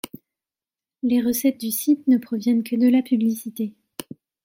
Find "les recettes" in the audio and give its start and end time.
1.03-1.59